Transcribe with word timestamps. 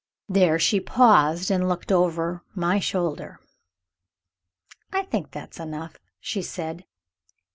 There 0.27 0.57
she 0.57 0.79
paused, 0.79 1.51
and 1.51 1.69
looked 1.69 1.91
over 1.91 2.43
my 2.55 2.79
shoulder. 2.79 3.39
"I 4.91 5.03
think 5.03 5.29
that 5.33 5.51
is 5.51 5.59
enough," 5.59 5.99
she 6.19 6.41
said. 6.41 6.85